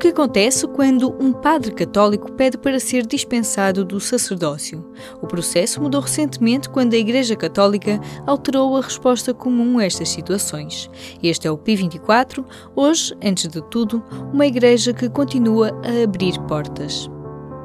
Que 0.00 0.08
acontece 0.08 0.64
quando 0.68 1.12
um 1.20 1.32
padre 1.32 1.72
católico 1.72 2.30
pede 2.30 2.56
para 2.56 2.78
ser 2.78 3.04
dispensado 3.04 3.84
do 3.84 3.98
sacerdócio? 3.98 4.84
O 5.20 5.26
processo 5.26 5.82
mudou 5.82 6.00
recentemente 6.00 6.68
quando 6.68 6.94
a 6.94 6.96
Igreja 6.96 7.34
Católica 7.34 7.98
alterou 8.24 8.76
a 8.76 8.80
resposta 8.80 9.34
comum 9.34 9.80
a 9.80 9.84
estas 9.84 10.08
situações. 10.08 10.88
Este 11.20 11.48
é 11.48 11.50
o 11.50 11.58
P24, 11.58 12.44
hoje, 12.76 13.12
antes 13.24 13.48
de 13.48 13.60
tudo, 13.70 14.00
uma 14.32 14.46
igreja 14.46 14.92
que 14.92 15.10
continua 15.10 15.72
a 15.84 16.04
abrir 16.04 16.38
portas. 16.46 17.10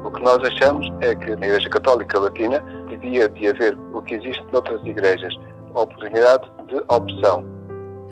O 0.04 0.10
que 0.10 0.20
nós 0.20 0.42
achamos 0.42 0.92
é 1.02 1.14
que 1.14 1.36
na 1.36 1.46
Igreja 1.46 1.70
Católica 1.70 2.18
Latina 2.18 2.60
devia 2.88 3.28
de 3.28 3.46
haver 3.46 3.78
o 3.92 4.02
que 4.02 4.16
existe 4.16 4.44
noutras 4.52 4.84
igrejas, 4.84 5.32
a 5.72 5.82
oportunidade 5.82 6.50
de 6.66 6.82
opção 6.88 7.53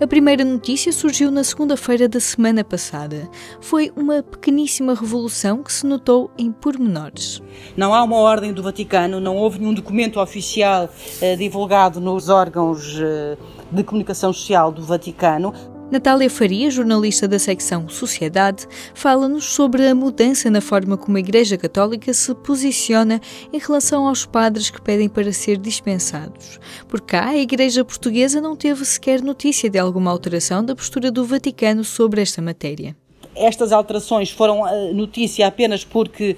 a 0.00 0.06
primeira 0.06 0.44
notícia 0.44 0.92
surgiu 0.92 1.30
na 1.30 1.44
segunda-feira 1.44 2.08
da 2.08 2.18
semana 2.18 2.64
passada. 2.64 3.28
Foi 3.60 3.92
uma 3.94 4.22
pequeníssima 4.22 4.94
revolução 4.94 5.62
que 5.62 5.72
se 5.72 5.86
notou 5.86 6.30
em 6.36 6.50
pormenores. 6.50 7.40
Não 7.76 7.94
há 7.94 8.02
uma 8.02 8.16
ordem 8.16 8.52
do 8.52 8.62
Vaticano, 8.62 9.20
não 9.20 9.36
houve 9.36 9.58
nenhum 9.58 9.74
documento 9.74 10.18
oficial 10.20 10.88
eh, 11.20 11.36
divulgado 11.36 12.00
nos 12.00 12.28
órgãos 12.28 12.98
eh, 12.98 13.36
de 13.70 13.84
comunicação 13.84 14.32
social 14.32 14.72
do 14.72 14.82
Vaticano. 14.82 15.54
Natália 15.92 16.30
Faria, 16.30 16.70
jornalista 16.70 17.28
da 17.28 17.38
secção 17.38 17.86
Sociedade, 17.86 18.66
fala-nos 18.94 19.44
sobre 19.44 19.86
a 19.86 19.94
mudança 19.94 20.48
na 20.50 20.62
forma 20.62 20.96
como 20.96 21.18
a 21.18 21.20
Igreja 21.20 21.58
Católica 21.58 22.14
se 22.14 22.34
posiciona 22.34 23.20
em 23.52 23.58
relação 23.58 24.08
aos 24.08 24.24
padres 24.24 24.70
que 24.70 24.80
pedem 24.80 25.06
para 25.06 25.30
ser 25.34 25.58
dispensados. 25.58 26.58
Por 26.88 27.02
cá, 27.02 27.26
a 27.26 27.36
Igreja 27.36 27.84
Portuguesa 27.84 28.40
não 28.40 28.56
teve 28.56 28.86
sequer 28.86 29.20
notícia 29.20 29.68
de 29.68 29.78
alguma 29.78 30.10
alteração 30.10 30.64
da 30.64 30.74
postura 30.74 31.10
do 31.10 31.26
Vaticano 31.26 31.84
sobre 31.84 32.22
esta 32.22 32.40
matéria 32.40 32.96
estas 33.42 33.72
alterações 33.72 34.30
foram 34.30 34.66
eh, 34.66 34.92
notícia 34.92 35.46
apenas 35.46 35.84
porque, 35.84 36.36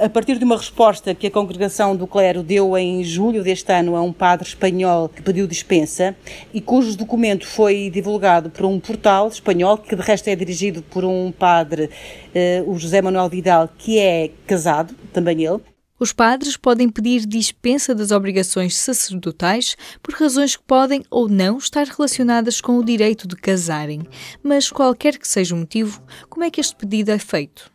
a 0.00 0.08
partir 0.08 0.38
de 0.38 0.44
uma 0.44 0.56
resposta 0.56 1.14
que 1.14 1.26
a 1.26 1.30
congregação 1.30 1.94
do 1.94 2.06
clero 2.06 2.42
deu 2.42 2.76
em 2.76 3.04
julho 3.04 3.42
deste 3.42 3.72
ano 3.72 3.94
a 3.96 4.02
um 4.02 4.12
padre 4.12 4.48
espanhol 4.48 5.08
que 5.08 5.22
pediu 5.22 5.46
dispensa 5.46 6.16
e 6.52 6.60
cujo 6.60 6.96
documento 6.96 7.46
foi 7.46 7.90
divulgado 7.90 8.50
por 8.50 8.64
um 8.64 8.80
portal 8.80 9.28
espanhol, 9.28 9.78
que 9.78 9.94
de 9.94 10.02
resto 10.02 10.28
é 10.28 10.36
dirigido 10.36 10.82
por 10.82 11.04
um 11.04 11.30
padre, 11.30 11.90
eh, 12.34 12.62
o 12.66 12.78
José 12.78 13.02
Manuel 13.02 13.28
Vidal, 13.28 13.68
que 13.76 13.98
é 13.98 14.30
casado, 14.46 14.94
também 15.12 15.44
ele. 15.44 15.75
Os 15.98 16.12
padres 16.12 16.58
podem 16.58 16.90
pedir 16.90 17.24
dispensa 17.24 17.94
das 17.94 18.10
obrigações 18.10 18.76
sacerdotais 18.76 19.76
por 20.02 20.14
razões 20.14 20.54
que 20.54 20.62
podem 20.62 21.02
ou 21.10 21.26
não 21.26 21.56
estar 21.56 21.86
relacionadas 21.86 22.60
com 22.60 22.76
o 22.76 22.84
direito 22.84 23.26
de 23.26 23.34
casarem. 23.34 24.02
Mas, 24.42 24.70
qualquer 24.70 25.16
que 25.18 25.26
seja 25.26 25.54
o 25.54 25.58
motivo, 25.58 26.02
como 26.28 26.44
é 26.44 26.50
que 26.50 26.60
este 26.60 26.76
pedido 26.76 27.10
é 27.10 27.18
feito? 27.18 27.72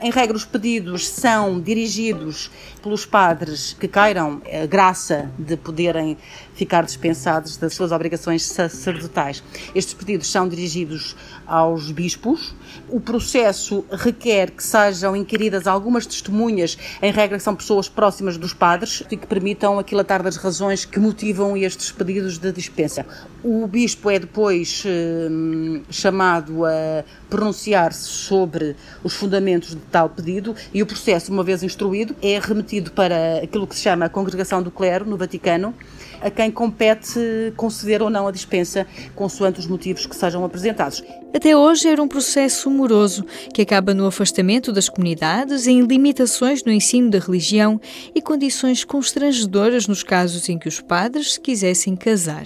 Em 0.00 0.10
regra, 0.10 0.36
os 0.36 0.44
pedidos 0.44 1.08
são 1.08 1.60
dirigidos 1.60 2.50
pelos 2.82 3.04
padres 3.04 3.76
que 3.78 3.86
queiram 3.86 4.40
a 4.50 4.66
graça 4.66 5.30
de 5.38 5.56
poderem 5.56 6.16
ficar 6.54 6.84
dispensados 6.84 7.56
das 7.56 7.74
suas 7.74 7.92
obrigações 7.92 8.42
sacerdotais. 8.44 9.42
Estes 9.74 9.94
pedidos 9.94 10.30
são 10.30 10.48
dirigidos 10.48 11.16
aos 11.46 11.90
bispos. 11.90 12.54
O 12.88 13.00
processo 13.00 13.84
requer 13.90 14.50
que 14.50 14.62
sejam 14.62 15.16
inquiridas 15.16 15.66
algumas 15.66 16.06
testemunhas, 16.06 16.78
em 17.02 17.12
regra 17.12 17.38
são 17.38 17.54
pessoas 17.54 17.88
próximas 17.88 18.36
dos 18.36 18.52
padres, 18.52 19.02
e 19.10 19.16
que 19.16 19.26
permitam 19.26 19.78
aquilatar 19.78 20.22
das 20.22 20.36
razões 20.36 20.84
que 20.84 20.98
motivam 20.98 21.56
estes 21.56 21.90
pedidos 21.90 22.38
de 22.38 22.52
dispensa. 22.52 23.06
O 23.42 23.66
bispo 23.66 24.10
é 24.10 24.18
depois 24.18 24.84
hum, 24.86 25.82
chamado 25.90 26.64
a 26.64 27.04
pronunciar-se 27.28 28.04
sobre 28.04 28.76
os 29.02 29.14
fundamentos 29.14 29.69
de 29.76 29.82
tal 29.90 30.08
pedido 30.08 30.54
e 30.72 30.82
o 30.82 30.86
processo, 30.86 31.32
uma 31.32 31.42
vez 31.42 31.62
instruído, 31.62 32.14
é 32.22 32.38
remetido 32.38 32.90
para 32.92 33.38
aquilo 33.42 33.66
que 33.66 33.74
se 33.74 33.82
chama 33.82 34.06
a 34.06 34.08
Congregação 34.08 34.62
do 34.62 34.70
Clero, 34.70 35.04
no 35.04 35.16
Vaticano, 35.16 35.74
a 36.20 36.30
quem 36.30 36.50
compete 36.50 37.52
conceder 37.56 38.02
ou 38.02 38.10
não 38.10 38.26
a 38.26 38.30
dispensa, 38.30 38.86
consoante 39.14 39.58
os 39.58 39.66
motivos 39.66 40.06
que 40.06 40.14
sejam 40.14 40.44
apresentados. 40.44 41.02
Até 41.34 41.56
hoje 41.56 41.88
era 41.88 42.02
um 42.02 42.08
processo 42.08 42.70
moroso, 42.70 43.24
que 43.54 43.62
acaba 43.62 43.94
no 43.94 44.06
afastamento 44.06 44.72
das 44.72 44.88
comunidades, 44.88 45.66
em 45.66 45.80
limitações 45.82 46.64
no 46.64 46.72
ensino 46.72 47.10
da 47.10 47.18
religião 47.18 47.80
e 48.14 48.20
condições 48.20 48.84
constrangedoras 48.84 49.86
nos 49.86 50.02
casos 50.02 50.48
em 50.48 50.58
que 50.58 50.68
os 50.68 50.80
padres 50.80 51.34
se 51.34 51.40
quisessem 51.40 51.96
casar. 51.96 52.44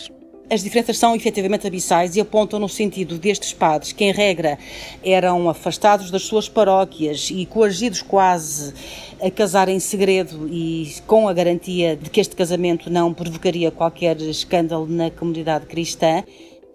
As 0.54 0.62
diferenças 0.62 0.96
são 0.98 1.16
efetivamente 1.16 1.66
abissais 1.66 2.14
e 2.14 2.20
apontam 2.20 2.60
no 2.60 2.68
sentido 2.68 3.18
destes 3.18 3.52
padres, 3.52 3.90
que 3.90 4.04
em 4.04 4.12
regra 4.12 4.56
eram 5.02 5.48
afastados 5.48 6.12
das 6.12 6.22
suas 6.22 6.48
paróquias 6.48 7.28
e 7.28 7.44
coagidos 7.44 8.02
quase 8.02 8.72
a 9.20 9.28
casar 9.32 9.68
em 9.68 9.80
segredo 9.80 10.48
e 10.48 10.94
com 11.08 11.26
a 11.26 11.32
garantia 11.32 11.96
de 11.96 12.08
que 12.08 12.20
este 12.20 12.36
casamento 12.36 12.88
não 12.88 13.12
provocaria 13.12 13.72
qualquer 13.72 14.16
escândalo 14.20 14.86
na 14.86 15.10
comunidade 15.10 15.66
cristã. 15.66 16.22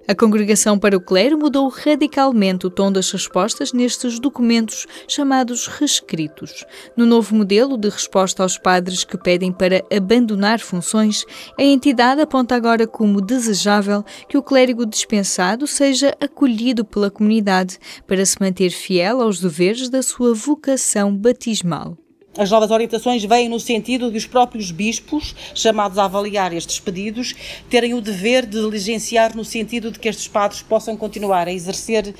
A 0.09 0.15
Congregação 0.15 0.79
para 0.79 0.97
o 0.97 0.99
Clero 0.99 1.37
mudou 1.37 1.67
radicalmente 1.67 2.65
o 2.65 2.71
tom 2.71 2.91
das 2.91 3.11
respostas 3.11 3.71
nestes 3.71 4.19
documentos 4.19 4.87
chamados 5.07 5.67
reescritos. 5.67 6.65
No 6.97 7.05
novo 7.05 7.35
modelo 7.35 7.77
de 7.77 7.89
resposta 7.89 8.41
aos 8.41 8.57
padres 8.57 9.03
que 9.03 9.19
pedem 9.19 9.51
para 9.51 9.85
abandonar 9.95 10.59
funções, 10.61 11.23
a 11.55 11.61
entidade 11.61 12.21
aponta 12.21 12.55
agora 12.55 12.87
como 12.87 13.21
desejável 13.21 14.03
que 14.27 14.35
o 14.35 14.41
clérigo 14.41 14.83
dispensado 14.83 15.67
seja 15.67 16.17
acolhido 16.19 16.83
pela 16.83 17.11
comunidade 17.11 17.77
para 18.07 18.25
se 18.25 18.41
manter 18.41 18.71
fiel 18.71 19.21
aos 19.21 19.39
deveres 19.39 19.89
da 19.89 20.01
sua 20.01 20.33
vocação 20.33 21.15
batismal. 21.15 21.95
As 22.37 22.51
novas 22.51 22.69
orientações 22.69 23.23
vêm 23.23 23.49
no 23.49 23.59
sentido 23.59 24.11
de 24.11 24.17
os 24.17 24.25
próprios 24.25 24.71
bispos, 24.71 25.35
chamados 25.55 25.97
a 25.97 26.05
avaliar 26.05 26.53
estes 26.53 26.79
pedidos, 26.79 27.33
terem 27.69 27.95
o 27.95 28.01
dever 28.01 28.45
de 28.45 28.61
diligenciar 28.61 29.35
no 29.35 29.43
sentido 29.43 29.91
de 29.91 29.97
que 29.97 30.07
estes 30.07 30.27
padres 30.27 30.61
possam 30.61 30.95
continuar 30.95 31.47
a 31.47 31.51
exercer 31.51 32.13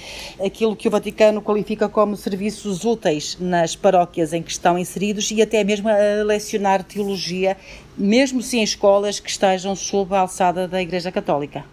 aquilo 0.43 0.75
que 0.75 0.87
o 0.87 0.91
Vaticano 0.91 1.41
qualifica 1.41 1.87
como 1.87 2.17
serviços 2.17 2.83
úteis 2.83 3.37
nas 3.39 3.75
paróquias 3.75 4.33
em 4.33 4.41
que 4.41 4.51
estão 4.51 4.79
inseridos 4.79 5.29
e 5.29 5.41
até 5.41 5.63
mesmo 5.63 5.87
a 5.87 6.23
lecionar 6.23 6.83
teologia, 6.83 7.55
mesmo 7.95 8.41
se 8.41 8.57
em 8.57 8.63
escolas 8.63 9.19
que 9.19 9.29
estejam 9.29 9.75
sob 9.75 10.15
a 10.15 10.21
alçada 10.21 10.67
da 10.67 10.81
Igreja 10.81 11.11
Católica. 11.11 11.63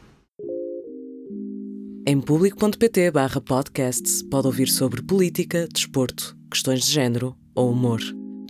Em 2.07 2.21
público.pt 2.21 3.11
podcasts 3.45 4.23
pode 4.23 4.47
ouvir 4.47 4.69
sobre 4.69 5.03
política, 5.03 5.67
desporto, 5.73 6.37
questões 6.49 6.85
de 6.85 6.93
género 6.93 7.35
ou 7.55 7.73
humor 7.73 8.01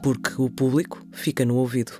porque 0.06 0.40
o 0.40 0.48
público 0.48 1.04
fica 1.10 1.44
no 1.44 1.56
ouvido. 1.56 1.90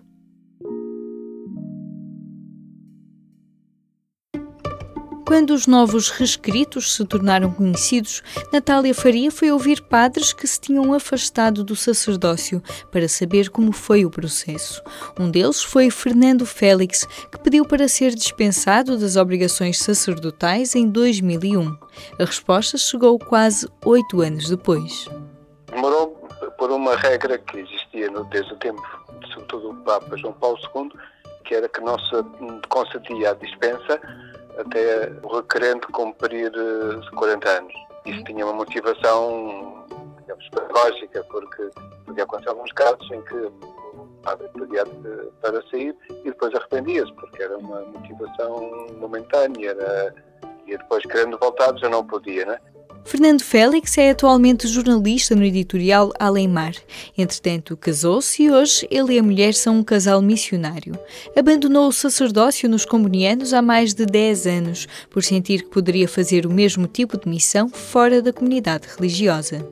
Quando 5.26 5.50
os 5.50 5.66
novos 5.66 6.10
reescritos 6.10 6.94
se 6.94 7.04
tornaram 7.04 7.52
conhecidos, 7.52 8.22
Natália 8.52 8.94
Faria 8.94 9.28
foi 9.32 9.50
ouvir 9.50 9.82
padres 9.82 10.32
que 10.32 10.46
se 10.46 10.60
tinham 10.60 10.94
afastado 10.94 11.64
do 11.64 11.74
sacerdócio 11.74 12.62
para 12.92 13.08
saber 13.08 13.50
como 13.50 13.72
foi 13.72 14.04
o 14.04 14.10
processo. 14.10 14.80
Um 15.18 15.28
deles 15.28 15.64
foi 15.64 15.90
Fernando 15.90 16.46
Félix, 16.46 17.04
que 17.32 17.40
pediu 17.40 17.64
para 17.64 17.88
ser 17.88 18.14
dispensado 18.14 18.96
das 18.96 19.16
obrigações 19.16 19.78
sacerdotais 19.78 20.76
em 20.76 20.88
2001. 20.88 21.76
A 22.20 22.24
resposta 22.24 22.78
chegou 22.78 23.18
quase 23.18 23.68
oito 23.84 24.20
anos 24.20 24.48
depois. 24.48 25.08
Demorou 25.72 26.16
por 26.56 26.70
uma 26.70 26.96
regra 26.96 27.38
que 27.38 27.64
existia 27.96 28.10
no, 28.10 28.24
desde 28.24 28.52
o 28.52 28.56
tempo, 28.56 28.82
sobretudo 29.32 29.72
do 29.72 29.82
Papa 29.82 30.16
João 30.16 30.34
Paulo 30.34 30.58
II, 30.74 30.92
que 31.44 31.54
era 31.54 31.68
que 31.68 31.80
não 31.80 31.98
se 31.98 32.68
concedia 32.68 33.30
a 33.30 33.34
dispensa 33.34 34.00
até 34.58 35.12
o 35.22 35.36
requerente 35.36 35.86
cumprir 35.88 36.52
40 37.14 37.48
eh, 37.48 37.58
anos. 37.58 37.74
Isso 38.04 38.22
tinha 38.24 38.44
uma 38.44 38.54
motivação, 38.54 39.84
digamos, 40.20 40.48
pedagógica, 40.48 41.24
porque 41.30 41.70
podia 42.04 42.24
acontecer 42.24 42.50
alguns 42.50 42.72
casos 42.72 43.10
em 43.10 43.20
que 43.22 43.34
o 43.34 44.08
padre 44.22 44.48
podia 44.48 44.84
para 45.40 45.62
sair 45.70 45.96
e 46.10 46.24
depois 46.24 46.54
arrependia-se, 46.54 47.12
porque 47.14 47.42
era 47.42 47.56
uma 47.58 47.80
motivação 47.80 48.88
momentânea, 48.98 49.70
era, 49.70 50.14
e 50.66 50.76
depois 50.76 51.02
querendo 51.04 51.38
voltar 51.38 51.76
já 51.78 51.88
não 51.88 52.04
podia, 52.04 52.46
né? 52.46 52.58
Fernando 53.06 53.40
Félix 53.40 53.96
é 53.98 54.10
atualmente 54.10 54.66
jornalista 54.66 55.36
no 55.36 55.44
editorial 55.44 56.10
Além 56.18 56.48
Mar. 56.48 56.72
Entretanto, 57.16 57.76
casou-se 57.76 58.42
e 58.42 58.50
hoje 58.50 58.84
ele 58.90 59.14
e 59.14 59.18
a 59.20 59.22
mulher 59.22 59.54
são 59.54 59.76
um 59.76 59.84
casal 59.84 60.20
missionário. 60.20 60.98
Abandonou 61.38 61.86
o 61.86 61.92
sacerdócio 61.92 62.68
nos 62.68 62.84
comunianos 62.84 63.54
há 63.54 63.62
mais 63.62 63.94
de 63.94 64.04
10 64.04 64.46
anos, 64.48 64.86
por 65.08 65.22
sentir 65.22 65.62
que 65.62 65.70
poderia 65.70 66.08
fazer 66.08 66.46
o 66.46 66.50
mesmo 66.50 66.88
tipo 66.88 67.16
de 67.16 67.28
missão 67.28 67.68
fora 67.68 68.20
da 68.20 68.32
comunidade 68.32 68.88
religiosa. 68.88 69.64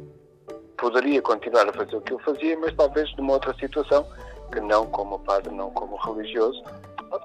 Poderia 0.79 1.21
continuar 1.21 1.69
a 1.69 1.73
fazer 1.73 1.97
o 1.97 2.01
que 2.03 2.13
eu 2.13 2.21
fazia, 2.21 2.57
mas 2.61 2.73
talvez 2.77 3.13
numa 3.17 3.33
outra 3.33 3.53
situação, 3.55 4.07
que 4.53 4.61
não 4.61 4.87
como 4.87 5.19
padre, 5.19 5.53
não 5.53 5.73
como 5.73 5.97
religioso, 5.97 6.63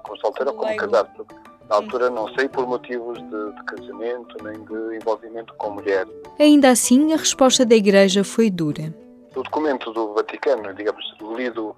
como 0.02 0.18
solteiro 0.18 0.50
ou 0.50 0.56
como 0.56 0.74
casado 0.74 1.24
Na 1.70 1.76
altura 1.76 2.10
não 2.10 2.28
sei 2.34 2.48
por 2.48 2.66
motivos 2.66 3.16
de, 3.18 3.52
de 3.54 3.64
casamento 3.64 4.36
nem 4.42 4.64
de 4.64 4.96
envolvimento 4.96 5.54
com 5.54 5.70
mulher. 5.70 6.04
Ainda 6.36 6.68
assim, 6.68 7.12
a 7.12 7.16
resposta 7.16 7.64
da 7.64 7.76
Igreja 7.76 8.24
foi 8.24 8.50
dura. 8.50 8.92
O 9.36 9.42
documento 9.44 9.92
do 9.92 10.12
Vaticano, 10.12 10.74
digamos, 10.74 11.04
lido 11.36 11.76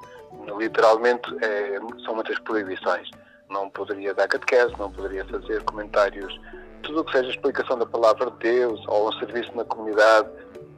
literalmente, 0.58 1.28
é, 1.44 1.78
são 2.06 2.14
muitas 2.14 2.38
proibições. 2.38 3.10
Não 3.50 3.68
poderia 3.68 4.14
dar 4.14 4.26
catequese, 4.28 4.72
não 4.78 4.90
poderia 4.90 5.26
fazer 5.26 5.62
comentários, 5.64 6.40
tudo 6.82 7.02
o 7.02 7.04
que 7.04 7.12
seja 7.12 7.28
explicação 7.28 7.78
da 7.78 7.84
palavra 7.84 8.30
de 8.30 8.38
Deus 8.38 8.82
ou 8.88 9.10
um 9.10 9.12
serviço 9.18 9.54
na 9.54 9.64
comunidade, 9.66 10.26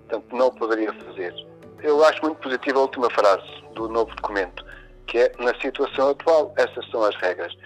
portanto, 0.08 0.37
não 0.37 0.50
poderia 0.50 0.93
fazer. 0.93 1.32
Eu 1.81 2.05
acho 2.05 2.20
muito 2.20 2.38
positiva 2.38 2.81
a 2.81 2.82
última 2.82 3.08
frase 3.11 3.46
do 3.76 3.88
novo 3.88 4.12
documento, 4.16 4.64
que 5.06 5.19
é, 5.19 5.32
na 5.38 5.55
situação 5.61 6.11
atual, 6.11 6.52
essas 6.56 6.84
são 6.90 7.05
as 7.05 7.14
regras. 7.14 7.56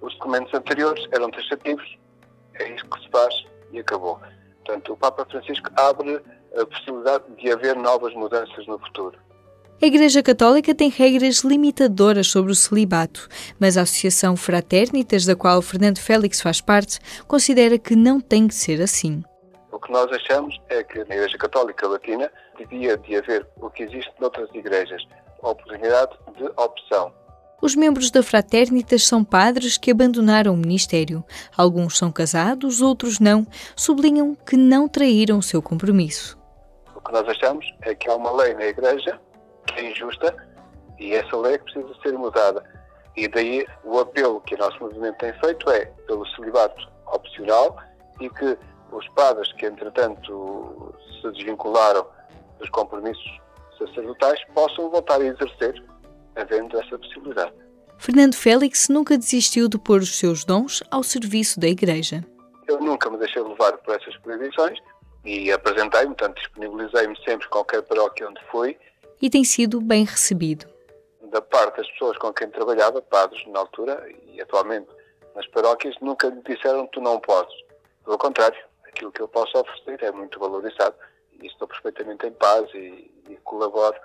Os 0.00 0.14
documentos 0.14 0.52
anteriores 0.54 1.06
eram 1.12 1.30
taxativos, 1.30 1.98
é 2.54 2.68
isso 2.74 2.84
que 2.88 3.00
se 3.02 3.08
faz 3.10 3.34
e 3.72 3.80
acabou. 3.80 4.20
Portanto, 4.64 4.92
o 4.92 4.96
Papa 4.96 5.24
Francisco 5.24 5.70
abre 5.76 6.20
a 6.56 6.66
possibilidade 6.66 7.24
de 7.36 7.50
haver 7.50 7.76
novas 7.76 8.14
mudanças 8.14 8.66
no 8.66 8.78
futuro. 8.78 9.18
A 9.80 9.86
Igreja 9.86 10.24
Católica 10.24 10.74
tem 10.74 10.90
regras 10.90 11.44
limitadoras 11.44 12.26
sobre 12.26 12.50
o 12.50 12.54
celibato, 12.54 13.28
mas 13.60 13.76
a 13.76 13.82
Associação 13.82 14.36
Fraternitas, 14.36 15.24
da 15.24 15.36
qual 15.36 15.62
Fernando 15.62 15.98
Félix 15.98 16.40
faz 16.40 16.60
parte, 16.60 16.98
considera 17.28 17.78
que 17.78 17.94
não 17.94 18.20
tem 18.20 18.48
que 18.48 18.54
ser 18.56 18.82
assim. 18.82 19.22
O 19.70 19.78
que 19.78 19.92
nós 19.92 20.10
achamos 20.10 20.60
é 20.68 20.82
que 20.82 20.98
na 21.04 21.14
Igreja 21.14 21.38
Católica 21.38 21.86
Latina 21.86 22.28
devia 22.58 22.96
de 22.96 23.16
haver 23.16 23.46
o 23.60 23.70
que 23.70 23.84
existe 23.84 24.12
noutras 24.20 24.52
igrejas, 24.52 25.00
a 25.44 25.50
oportunidade 25.50 26.10
de 26.36 26.44
opção. 26.56 27.12
Os 27.60 27.74
membros 27.74 28.12
da 28.12 28.22
Fraternitas 28.22 29.02
são 29.02 29.24
padres 29.24 29.76
que 29.76 29.90
abandonaram 29.90 30.54
o 30.54 30.56
ministério. 30.56 31.24
Alguns 31.56 31.98
são 31.98 32.12
casados, 32.12 32.80
outros 32.80 33.18
não. 33.18 33.44
Sublinham 33.74 34.36
que 34.36 34.56
não 34.56 34.86
traíram 34.86 35.38
o 35.38 35.42
seu 35.42 35.60
compromisso. 35.60 36.38
O 36.94 37.00
que 37.00 37.12
nós 37.12 37.28
achamos 37.28 37.66
é 37.82 37.96
que 37.96 38.08
há 38.08 38.14
uma 38.14 38.30
lei 38.30 38.54
na 38.54 38.66
Igreja 38.66 39.20
que 39.66 39.80
é 39.80 39.90
injusta 39.90 40.36
e 41.00 41.12
essa 41.14 41.36
lei 41.36 41.58
precisa 41.58 41.92
ser 42.00 42.12
mudada. 42.12 42.62
E 43.16 43.26
daí 43.26 43.66
o 43.82 43.98
apelo 43.98 44.40
que 44.42 44.54
o 44.54 44.58
nosso 44.58 44.78
movimento 44.78 45.16
tem 45.18 45.32
feito 45.40 45.68
é 45.70 45.86
pelo 46.06 46.24
celibato 46.28 46.88
opcional 47.06 47.76
e 48.20 48.30
que 48.30 48.56
os 48.92 49.08
padres 49.08 49.52
que, 49.54 49.66
entretanto, 49.66 50.94
se 51.20 51.30
desvincularam 51.32 52.06
dos 52.60 52.70
compromissos 52.70 53.40
sacerdotais 53.76 54.40
possam 54.54 54.88
voltar 54.90 55.20
a 55.20 55.24
exercer 55.24 55.82
havendo 56.38 56.78
essa 56.78 56.98
possibilidade. 56.98 57.52
Fernando 57.98 58.34
Félix 58.34 58.88
nunca 58.88 59.18
desistiu 59.18 59.68
de 59.68 59.76
pôr 59.76 60.00
os 60.00 60.16
seus 60.16 60.44
dons 60.44 60.82
ao 60.90 61.02
serviço 61.02 61.58
da 61.58 61.66
Igreja. 61.66 62.24
Eu 62.66 62.80
nunca 62.80 63.10
me 63.10 63.18
deixei 63.18 63.42
levar 63.42 63.76
por 63.78 63.96
essas 63.96 64.16
proibições 64.18 64.78
e 65.24 65.50
apresentei-me, 65.50 66.14
portanto, 66.14 66.36
disponibilizei-me 66.36 67.16
sempre 67.24 67.48
qualquer 67.48 67.82
paróquia 67.82 68.28
onde 68.28 68.40
fui. 68.50 68.78
E 69.20 69.28
tem 69.28 69.42
sido 69.42 69.80
bem 69.80 70.04
recebido. 70.04 70.66
Da 71.32 71.42
parte 71.42 71.78
das 71.78 71.90
pessoas 71.90 72.16
com 72.18 72.32
quem 72.32 72.48
trabalhava, 72.50 73.02
padres 73.02 73.44
na 73.48 73.58
altura 73.58 74.08
e 74.32 74.40
atualmente 74.40 74.88
nas 75.34 75.46
paróquias, 75.48 75.94
nunca 76.00 76.30
me 76.30 76.40
disseram 76.42 76.86
tu 76.86 77.00
não 77.00 77.18
podes. 77.20 77.54
Pelo 78.04 78.16
contrário, 78.16 78.58
aquilo 78.86 79.12
que 79.12 79.20
eu 79.20 79.28
posso 79.28 79.58
oferecer 79.58 80.04
é 80.04 80.12
muito 80.12 80.38
valorizado 80.38 80.94
e 81.40 81.46
estou 81.46 81.66
perfeitamente 81.68 82.26
em 82.26 82.32
paz 82.32 82.68
e, 82.74 83.10
e 83.28 83.36
colaboro 83.44 83.96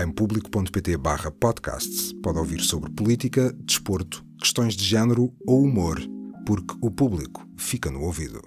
em 0.00 0.10
público.pt 0.10 0.96
barra 0.96 1.30
podcasts 1.30 2.12
pode 2.22 2.38
ouvir 2.38 2.60
sobre 2.60 2.90
política, 2.90 3.52
desporto, 3.64 4.24
questões 4.38 4.74
de 4.74 4.84
género 4.84 5.32
ou 5.46 5.62
humor, 5.62 6.00
porque 6.46 6.74
o 6.80 6.90
público 6.90 7.46
fica 7.56 7.90
no 7.90 8.02
ouvido. 8.02 8.40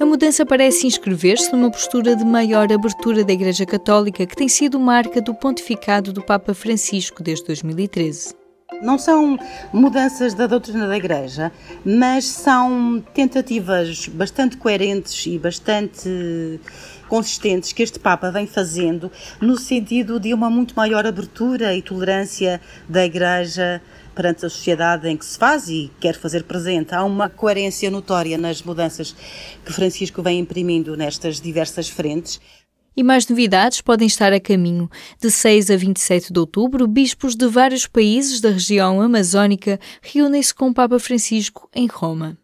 A 0.00 0.06
mudança 0.06 0.46
parece 0.46 0.86
inscrever-se 0.86 1.52
numa 1.52 1.70
postura 1.70 2.14
de 2.16 2.24
maior 2.24 2.72
abertura 2.72 3.24
da 3.24 3.32
Igreja 3.32 3.66
Católica, 3.66 4.24
que 4.24 4.36
tem 4.36 4.48
sido 4.48 4.78
marca 4.78 5.20
do 5.20 5.34
pontificado 5.34 6.12
do 6.12 6.22
Papa 6.22 6.54
Francisco 6.54 7.22
desde 7.22 7.44
2013. 7.46 8.47
Não 8.82 8.98
são 8.98 9.38
mudanças 9.72 10.34
da 10.34 10.46
doutrina 10.46 10.86
da 10.86 10.96
Igreja, 10.96 11.50
mas 11.84 12.26
são 12.26 13.02
tentativas 13.14 14.06
bastante 14.08 14.58
coerentes 14.58 15.24
e 15.24 15.38
bastante 15.38 16.60
consistentes 17.08 17.72
que 17.72 17.82
este 17.82 17.98
Papa 17.98 18.30
vem 18.30 18.46
fazendo 18.46 19.10
no 19.40 19.56
sentido 19.56 20.20
de 20.20 20.34
uma 20.34 20.50
muito 20.50 20.76
maior 20.76 21.06
abertura 21.06 21.74
e 21.74 21.80
tolerância 21.80 22.60
da 22.86 23.06
Igreja 23.06 23.80
perante 24.14 24.44
a 24.44 24.50
sociedade 24.50 25.08
em 25.08 25.16
que 25.16 25.24
se 25.24 25.38
faz 25.38 25.68
e 25.68 25.90
quer 25.98 26.14
fazer 26.14 26.44
presente. 26.44 26.94
Há 26.94 27.04
uma 27.04 27.30
coerência 27.30 27.90
notória 27.90 28.36
nas 28.36 28.60
mudanças 28.62 29.16
que 29.64 29.72
Francisco 29.72 30.22
vem 30.22 30.40
imprimindo 30.40 30.96
nestas 30.96 31.40
diversas 31.40 31.88
frentes. 31.88 32.40
E 32.98 33.02
mais 33.04 33.28
novidades 33.28 33.80
podem 33.80 34.08
estar 34.08 34.32
a 34.32 34.40
caminho. 34.40 34.90
De 35.20 35.30
6 35.30 35.70
a 35.70 35.76
27 35.76 36.32
de 36.32 36.40
outubro, 36.40 36.84
bispos 36.88 37.36
de 37.36 37.46
vários 37.46 37.86
países 37.86 38.40
da 38.40 38.50
região 38.50 39.00
amazónica 39.00 39.78
reúnem-se 40.02 40.52
com 40.52 40.70
o 40.70 40.74
Papa 40.74 40.98
Francisco 40.98 41.70
em 41.72 41.86
Roma 41.86 42.36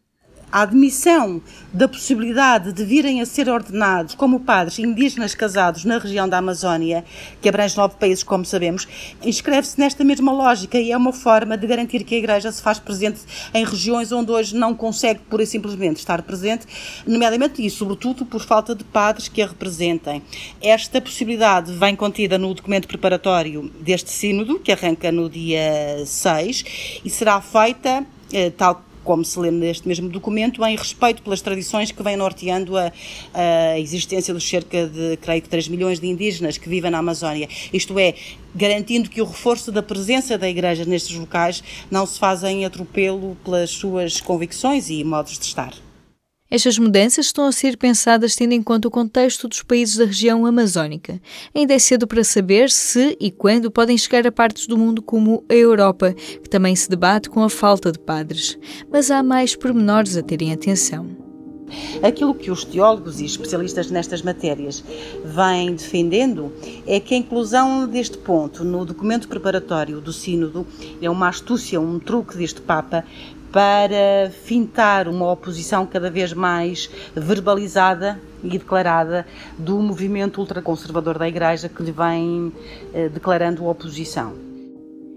a 0.54 0.62
admissão 0.62 1.42
da 1.72 1.88
possibilidade 1.88 2.72
de 2.72 2.84
virem 2.84 3.20
a 3.20 3.26
ser 3.26 3.48
ordenados 3.48 4.14
como 4.14 4.38
padres 4.38 4.78
indígenas 4.78 5.34
casados 5.34 5.84
na 5.84 5.98
região 5.98 6.28
da 6.28 6.38
Amazónia, 6.38 7.04
que 7.42 7.48
abrange 7.48 7.76
nove 7.76 7.96
países, 7.98 8.22
como 8.22 8.44
sabemos, 8.44 8.86
inscreve-se 9.20 9.80
nesta 9.80 10.04
mesma 10.04 10.30
lógica 10.30 10.78
e 10.78 10.92
é 10.92 10.96
uma 10.96 11.12
forma 11.12 11.58
de 11.58 11.66
garantir 11.66 12.04
que 12.04 12.14
a 12.14 12.18
Igreja 12.18 12.52
se 12.52 12.62
faz 12.62 12.78
presente 12.78 13.18
em 13.52 13.64
regiões 13.64 14.12
onde 14.12 14.30
hoje 14.30 14.54
não 14.54 14.76
consegue 14.76 15.18
pura 15.28 15.42
e 15.42 15.46
simplesmente 15.46 15.96
estar 15.96 16.22
presente, 16.22 16.66
nomeadamente 17.04 17.66
e 17.66 17.68
sobretudo 17.68 18.24
por 18.24 18.40
falta 18.40 18.76
de 18.76 18.84
padres 18.84 19.26
que 19.26 19.42
a 19.42 19.48
representem. 19.48 20.22
Esta 20.62 21.00
possibilidade 21.00 21.72
vem 21.72 21.96
contida 21.96 22.38
no 22.38 22.54
documento 22.54 22.86
preparatório 22.86 23.72
deste 23.80 24.12
sínodo, 24.12 24.60
que 24.60 24.70
arranca 24.70 25.10
no 25.10 25.28
dia 25.28 26.04
6, 26.06 27.00
e 27.04 27.10
será 27.10 27.40
feita, 27.40 28.06
eh, 28.32 28.50
tal 28.50 28.84
como 29.04 29.24
se 29.24 29.38
lê 29.38 29.50
neste 29.50 29.86
mesmo 29.86 30.08
documento, 30.08 30.64
em 30.64 30.76
respeito 30.76 31.22
pelas 31.22 31.40
tradições 31.40 31.92
que 31.92 32.02
vêm 32.02 32.16
norteando 32.16 32.76
a, 32.76 32.92
a 33.32 33.78
existência 33.78 34.34
dos 34.34 34.48
cerca 34.48 34.86
de, 34.86 35.16
creio 35.18 35.42
que, 35.42 35.48
3 35.48 35.68
milhões 35.68 36.00
de 36.00 36.08
indígenas 36.08 36.58
que 36.58 36.68
vivem 36.68 36.90
na 36.90 36.98
Amazónia. 36.98 37.48
Isto 37.72 37.98
é, 37.98 38.14
garantindo 38.54 39.08
que 39.08 39.20
o 39.20 39.24
reforço 39.24 39.70
da 39.70 39.82
presença 39.82 40.36
da 40.38 40.48
Igreja 40.48 40.84
nestes 40.84 41.16
locais 41.16 41.62
não 41.90 42.06
se 42.06 42.18
faz 42.18 42.42
em 42.42 42.64
atropelo 42.64 43.36
pelas 43.44 43.70
suas 43.70 44.20
convicções 44.20 44.90
e 44.90 45.04
modos 45.04 45.38
de 45.38 45.44
estar. 45.44 45.74
Estas 46.54 46.78
mudanças 46.78 47.26
estão 47.26 47.46
a 47.46 47.50
ser 47.50 47.76
pensadas 47.76 48.36
tendo 48.36 48.52
em 48.52 48.62
conta 48.62 48.86
o 48.86 48.90
contexto 48.90 49.48
dos 49.48 49.60
países 49.64 49.96
da 49.96 50.04
região 50.04 50.46
amazónica. 50.46 51.20
Ainda 51.52 51.74
é 51.74 51.80
cedo 51.80 52.06
para 52.06 52.22
saber 52.22 52.70
se 52.70 53.16
e 53.18 53.28
quando 53.32 53.72
podem 53.72 53.98
chegar 53.98 54.24
a 54.24 54.30
partes 54.30 54.68
do 54.68 54.78
mundo 54.78 55.02
como 55.02 55.44
a 55.48 55.52
Europa, 55.52 56.12
que 56.12 56.48
também 56.48 56.76
se 56.76 56.88
debate 56.88 57.28
com 57.28 57.42
a 57.42 57.50
falta 57.50 57.90
de 57.90 57.98
padres. 57.98 58.56
Mas 58.88 59.10
há 59.10 59.20
mais 59.20 59.56
pormenores 59.56 60.16
a 60.16 60.22
terem 60.22 60.52
atenção. 60.52 61.23
Aquilo 62.02 62.34
que 62.34 62.50
os 62.50 62.64
teólogos 62.64 63.20
e 63.20 63.24
especialistas 63.24 63.90
nestas 63.90 64.22
matérias 64.22 64.84
vêm 65.24 65.74
defendendo 65.74 66.52
é 66.86 67.00
que 67.00 67.14
a 67.14 67.18
inclusão 67.18 67.86
deste 67.86 68.18
ponto 68.18 68.64
no 68.64 68.84
documento 68.84 69.28
preparatório 69.28 70.00
do 70.00 70.12
Sínodo 70.12 70.66
é 71.00 71.08
uma 71.08 71.28
astúcia, 71.28 71.80
um 71.80 71.98
truque 71.98 72.36
deste 72.36 72.60
Papa 72.60 73.04
para 73.50 74.30
fintar 74.42 75.06
uma 75.06 75.30
oposição 75.30 75.86
cada 75.86 76.10
vez 76.10 76.32
mais 76.32 76.90
verbalizada 77.14 78.20
e 78.42 78.58
declarada 78.58 79.24
do 79.56 79.78
movimento 79.78 80.40
ultraconservador 80.40 81.18
da 81.18 81.28
Igreja 81.28 81.68
que 81.68 81.82
lhe 81.82 81.92
vem 81.92 82.52
eh, 82.92 83.08
declarando 83.08 83.64
oposição. 83.66 84.53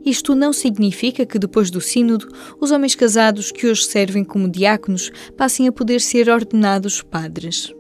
Isto 0.08 0.34
não 0.36 0.54
significa 0.54 1.26
que 1.26 1.38
depois 1.38 1.70
do 1.70 1.82
Sínodo, 1.82 2.30
os 2.62 2.72
homens 2.72 2.96
casados 2.96 3.52
que 3.52 3.68
hoje 3.68 3.84
servem 3.84 4.24
como 4.24 4.48
diáconos 4.48 5.12
passem 5.36 5.68
a 5.68 5.72
poder 5.72 6.00
ser 6.00 6.30
ordenados 6.30 7.02
padres. 7.02 7.74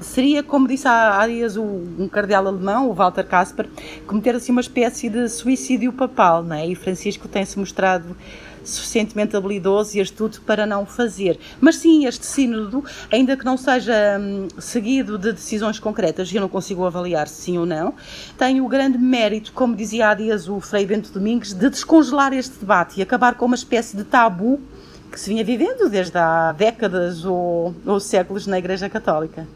Seria, 0.00 0.40
como 0.44 0.68
disse 0.68 0.86
há, 0.86 1.26
dias 1.26 1.56
um 1.56 2.08
cardeal 2.08 2.46
alemão, 2.46 2.88
o 2.88 2.94
Walter 2.94 3.26
Kasper, 3.26 3.68
cometer 4.06 4.36
assim 4.36 4.52
uma 4.52 4.60
espécie 4.60 5.10
de 5.10 5.28
suicídio 5.28 5.92
papal, 5.92 6.44
não 6.44 6.54
é? 6.54 6.64
E 6.64 6.76
Francisco 6.76 7.26
tem-se 7.26 7.58
mostrado 7.58 8.16
suficientemente 8.68 9.36
habilidoso 9.36 9.96
e 9.96 10.00
astuto 10.00 10.40
para 10.42 10.66
não 10.66 10.86
fazer. 10.86 11.38
Mas 11.60 11.76
sim, 11.76 12.06
este 12.06 12.26
sínodo, 12.26 12.84
ainda 13.10 13.36
que 13.36 13.44
não 13.44 13.56
seja 13.56 14.18
hum, 14.20 14.48
seguido 14.58 15.18
de 15.18 15.32
decisões 15.32 15.78
concretas, 15.78 16.30
e 16.30 16.36
eu 16.36 16.40
não 16.40 16.48
consigo 16.48 16.84
avaliar 16.84 17.28
se 17.28 17.42
sim 17.42 17.58
ou 17.58 17.66
não, 17.66 17.94
tem 18.38 18.60
o 18.60 18.68
grande 18.68 18.98
mérito, 18.98 19.52
como 19.52 19.74
dizia 19.74 20.08
há 20.08 20.14
dias 20.14 20.48
o 20.48 20.60
Frei 20.60 20.86
Bento 20.86 21.12
Domingues, 21.12 21.52
de 21.52 21.68
descongelar 21.68 22.32
este 22.32 22.58
debate 22.58 22.98
e 22.98 23.02
acabar 23.02 23.34
com 23.34 23.46
uma 23.46 23.56
espécie 23.56 23.96
de 23.96 24.04
tabu 24.04 24.60
que 25.10 25.20
se 25.20 25.30
vinha 25.30 25.44
vivendo 25.44 25.88
desde 25.88 26.18
há 26.18 26.52
décadas 26.52 27.24
ou, 27.24 27.74
ou 27.86 28.00
séculos 28.00 28.46
na 28.46 28.58
Igreja 28.58 28.88
Católica. 28.88 29.46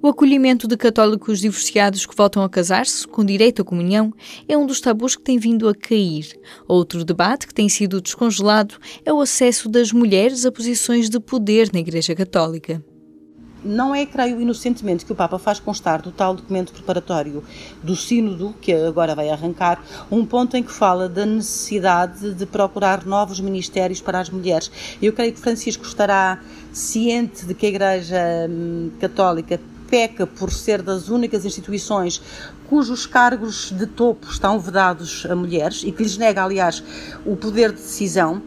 O 0.00 0.06
acolhimento 0.06 0.68
de 0.68 0.76
católicos 0.76 1.40
divorciados 1.40 2.06
que 2.06 2.14
voltam 2.14 2.44
a 2.44 2.48
casar-se, 2.48 3.04
com 3.04 3.24
direito 3.24 3.62
à 3.62 3.64
comunhão, 3.64 4.14
é 4.48 4.56
um 4.56 4.64
dos 4.64 4.80
tabus 4.80 5.16
que 5.16 5.22
tem 5.22 5.38
vindo 5.38 5.68
a 5.68 5.74
cair. 5.74 6.38
Outro 6.68 7.04
debate 7.04 7.48
que 7.48 7.54
tem 7.54 7.68
sido 7.68 8.00
descongelado 8.00 8.76
é 9.04 9.12
o 9.12 9.20
acesso 9.20 9.68
das 9.68 9.90
mulheres 9.90 10.46
a 10.46 10.52
posições 10.52 11.10
de 11.10 11.18
poder 11.18 11.70
na 11.72 11.80
Igreja 11.80 12.14
Católica. 12.14 12.80
Não 13.64 13.92
é, 13.92 14.06
creio, 14.06 14.40
inocentemente 14.40 15.04
que 15.04 15.10
o 15.10 15.16
Papa 15.16 15.36
faz 15.36 15.58
constar 15.58 16.00
do 16.00 16.12
tal 16.12 16.32
documento 16.32 16.72
preparatório 16.72 17.42
do 17.82 17.96
Sínodo, 17.96 18.54
que 18.60 18.72
agora 18.72 19.16
vai 19.16 19.30
arrancar, 19.30 19.82
um 20.12 20.24
ponto 20.24 20.56
em 20.56 20.62
que 20.62 20.70
fala 20.70 21.08
da 21.08 21.26
necessidade 21.26 22.34
de 22.34 22.46
procurar 22.46 23.04
novos 23.04 23.40
ministérios 23.40 24.00
para 24.00 24.20
as 24.20 24.30
mulheres. 24.30 24.70
Eu 25.02 25.12
creio 25.12 25.32
que 25.32 25.40
Francisco 25.40 25.84
estará 25.84 26.40
ciente 26.72 27.44
de 27.44 27.52
que 27.52 27.66
a 27.66 27.68
Igreja 27.68 28.16
hum, 28.48 28.92
Católica 29.00 29.60
peca 29.88 30.26
por 30.26 30.52
ser 30.52 30.82
das 30.82 31.08
únicas 31.08 31.44
instituições 31.44 32.20
cujos 32.68 33.06
cargos 33.06 33.72
de 33.72 33.86
topo 33.86 34.26
estão 34.30 34.60
vedados 34.60 35.26
a 35.28 35.34
mulheres 35.34 35.82
e 35.84 35.90
que 35.90 36.02
lhes 36.02 36.18
nega, 36.18 36.44
aliás, 36.44 36.82
o 37.24 37.34
poder 37.34 37.72
de 37.72 37.78
decisão. 37.78 38.42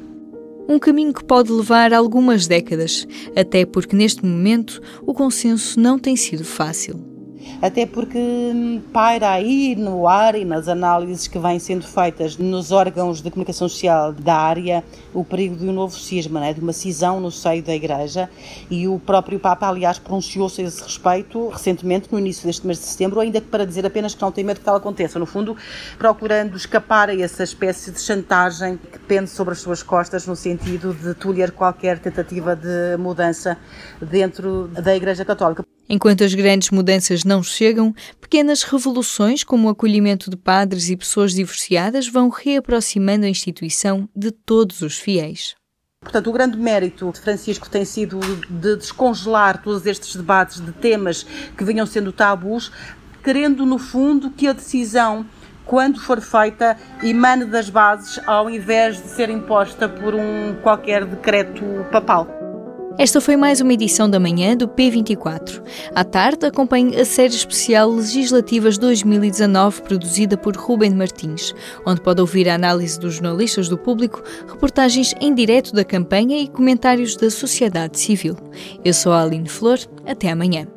Um 0.70 0.78
caminho 0.78 1.14
que 1.14 1.24
pode 1.24 1.52
levar 1.52 1.92
algumas 1.94 2.48
décadas, 2.48 3.08
até 3.36 3.66
porque 3.66 3.96
neste 3.96 4.26
momento 4.26 4.82
o 5.02 5.14
consenso 5.14 5.80
não 5.80 5.98
tem 5.98 6.16
sido 6.16 6.46
fácil 6.46 7.11
até 7.62 7.86
porque 7.86 8.18
hum, 8.18 8.82
paira 8.92 9.32
aí 9.32 9.76
no 9.76 10.08
ar 10.08 10.36
e 10.36 10.46
nas 10.46 10.68
análises 10.68 11.28
que 11.28 11.38
vêm 11.38 11.60
sendo 11.60 11.86
feitas 11.86 12.38
nos 12.38 12.72
órgãos 12.72 13.22
de 13.22 13.30
comunicação 13.30 13.68
social 13.68 14.14
da 14.14 14.36
área 14.36 14.84
o 15.14 15.24
perigo 15.24 15.56
de 15.56 15.68
um 15.68 15.74
novo 15.74 15.96
cisma, 15.96 16.40
né? 16.40 16.54
de 16.54 16.62
uma 16.62 16.74
cisão 16.74 17.20
no 17.20 17.32
seio 17.32 17.62
da 17.64 17.74
Igreja 17.74 18.30
e 18.70 18.88
o 18.88 19.00
próprio 19.00 19.40
Papa, 19.40 19.68
aliás, 19.68 20.00
pronunciou-se 20.00 20.62
a 20.62 20.66
esse 20.66 20.82
respeito 20.84 21.50
recentemente, 21.50 22.08
no 22.12 22.20
início 22.20 22.46
deste 22.46 22.66
mês 22.66 22.80
de 22.80 22.86
setembro, 22.86 23.20
ainda 23.20 23.42
que 23.42 23.48
para 23.48 23.66
dizer 23.66 23.86
apenas 23.86 24.16
que 24.16 24.22
não 24.22 24.32
tem 24.32 24.44
medo 24.44 24.60
que 24.60 24.66
tal 24.66 24.76
aconteça, 24.76 25.20
no 25.20 25.26
fundo, 25.26 25.56
procurando 25.98 26.56
escapar 26.56 27.10
a 27.10 27.16
essa 27.20 27.44
espécie 27.44 27.92
de 27.92 28.00
chantagem 28.00 28.78
que 28.78 29.00
pende 29.00 29.30
sobre 29.30 29.54
as 29.54 29.60
suas 29.60 29.84
costas 29.84 30.26
no 30.26 30.36
sentido 30.36 30.94
de 30.94 31.14
tolher 31.14 31.52
qualquer 31.52 32.00
tentativa 32.00 32.56
de 32.56 32.98
mudança 32.98 33.58
dentro 34.02 34.68
da 34.68 34.96
Igreja 34.96 35.26
Católica. 35.26 35.66
Enquanto 35.94 36.24
as 36.24 36.34
grandes 36.34 36.70
mudanças 36.70 37.26
não 37.26 37.44
chegam, 37.44 37.94
pequenas 38.22 38.64
revoluções, 38.64 39.44
como 39.44 39.68
o 39.68 39.72
acolhimento 39.72 40.30
de 40.30 40.38
padres 40.38 40.90
e 40.90 40.96
pessoas 40.96 41.34
divorciadas, 41.34 42.08
vão 42.08 42.30
reaproximando 42.30 43.26
a 43.26 43.30
instituição 43.30 44.08
de 44.16 44.32
todos 44.32 44.82
os 44.82 44.98
fiéis. 44.98 45.54
Portanto, 46.02 46.30
o 46.30 46.32
grande 46.32 46.58
mérito 46.58 47.12
de 47.12 47.20
Francisco 47.20 47.70
tem 47.70 47.84
sido 47.84 48.22
de 48.22 48.78
descongelar 48.78 49.62
todos 49.62 49.86
estes 49.86 50.16
debates 50.16 50.62
de 50.62 50.72
temas 50.72 51.24
que 51.58 51.66
vinham 51.66 51.86
sendo 51.86 52.14
tabus, 52.14 52.72
querendo, 53.22 53.66
no 53.66 53.78
fundo, 53.78 54.32
que 54.32 54.48
a 54.48 54.54
decisão, 54.54 55.26
quando 55.66 56.00
for 56.00 56.22
feita, 56.22 56.78
emane 57.04 57.44
das 57.44 57.70
bases, 57.70 58.18
ao 58.26 58.50
invés 58.50 58.96
de 59.04 59.10
ser 59.10 59.30
imposta 59.30 59.90
por 59.90 60.16
um 60.16 60.56
qualquer 60.64 61.04
decreto 61.04 61.66
papal. 61.92 62.51
Esta 63.02 63.20
foi 63.20 63.36
mais 63.36 63.60
uma 63.60 63.74
edição 63.74 64.08
da 64.08 64.20
manhã 64.20 64.56
do 64.56 64.68
P24. 64.68 65.64
À 65.96 66.04
tarde, 66.04 66.46
acompanhe 66.46 66.96
a 66.98 67.04
série 67.04 67.34
especial 67.34 67.90
Legislativas 67.90 68.78
2019, 68.78 69.82
produzida 69.82 70.38
por 70.38 70.56
Ruben 70.56 70.94
Martins, 70.94 71.52
onde 71.84 72.00
pode 72.00 72.22
ouvir 72.22 72.48
a 72.48 72.54
análise 72.54 73.00
dos 73.00 73.16
jornalistas 73.16 73.68
do 73.68 73.76
público, 73.76 74.22
reportagens 74.48 75.16
em 75.20 75.34
direto 75.34 75.74
da 75.74 75.84
campanha 75.84 76.40
e 76.40 76.48
comentários 76.48 77.16
da 77.16 77.32
sociedade 77.32 78.00
civil. 78.00 78.36
Eu 78.86 78.94
sou 78.94 79.14
a 79.14 79.24
Aline 79.24 79.50
Flor. 79.50 79.80
Até 80.06 80.30
amanhã. 80.30 80.68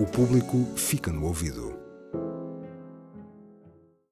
O 0.00 0.04
público 0.04 0.66
fica 0.74 1.12
no 1.12 1.26
ouvido. 1.26 1.63